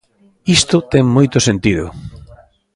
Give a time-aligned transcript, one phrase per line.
[0.57, 1.85] Isto ten moito sentido.